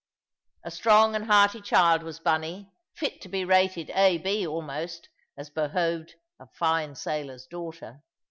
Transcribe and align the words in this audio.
A 0.63 0.71
strong 0.71 1.13
and 1.15 1.25
hearty 1.25 1.61
child 1.61 2.01
was 2.01 2.17
Bunny, 2.19 2.71
fit 2.95 3.21
to 3.21 3.29
be 3.29 3.45
rated 3.45 3.91
A.B., 3.91 4.47
almost, 4.47 5.09
as 5.37 5.51
behoved 5.51 6.15
a 6.39 6.47
fine 6.47 6.95
sailor's 6.95 7.45
daughter. 7.45 8.01